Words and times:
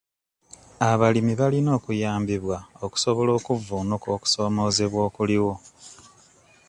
Abalimi 0.89 1.33
balina 1.39 1.69
okuyambibwa 1.77 2.57
okusobola 2.85 3.31
okuvvuunuka 3.39 4.07
okusoomoozebwa 4.17 4.99
okuliwo. 5.07 5.53